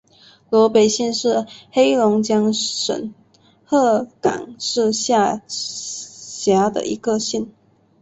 [0.49, 3.13] 萝北县是黑龙江省
[3.63, 7.45] 鹤岗市下辖的一个县。